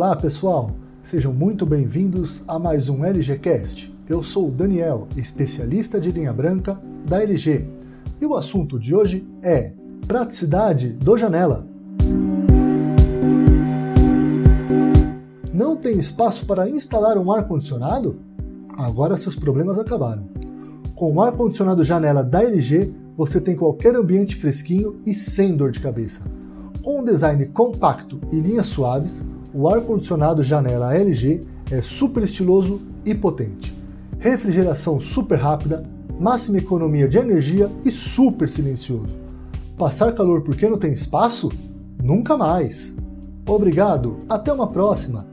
[0.00, 0.70] Olá pessoal,
[1.02, 3.94] sejam muito bem-vindos a mais um LGCast.
[4.08, 7.66] Eu sou o Daniel, especialista de linha branca da LG,
[8.18, 9.72] e o assunto de hoje é
[10.08, 11.66] praticidade do janela.
[15.52, 18.20] Não tem espaço para instalar um ar-condicionado?
[18.78, 20.30] Agora seus problemas acabaram.
[20.94, 25.80] Com o ar-condicionado janela da LG, você tem qualquer ambiente fresquinho e sem dor de
[25.80, 26.24] cabeça.
[26.82, 31.40] Com um design compacto e linhas suaves, o ar-condicionado janela LG
[31.70, 33.72] é super estiloso e potente.
[34.18, 35.82] Refrigeração super rápida,
[36.18, 39.08] máxima economia de energia e super silencioso.
[39.76, 41.50] Passar calor porque não tem espaço?
[42.02, 42.94] Nunca mais!
[43.46, 45.26] Obrigado, até uma próxima